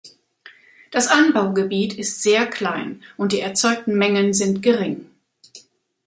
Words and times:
Das 0.89 1.09
Anbaugebiet 1.09 1.93
ist 1.93 2.23
sehr 2.23 2.47
klein 2.47 3.03
und 3.17 3.33
die 3.33 3.39
erzeugten 3.41 3.95
Mengen 3.95 4.33
sind 4.33 4.63
gering. 4.63 5.05